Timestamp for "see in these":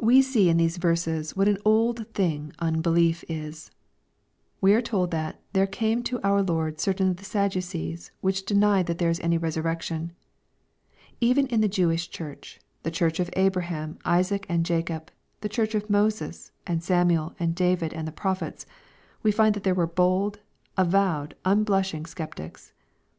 0.22-0.78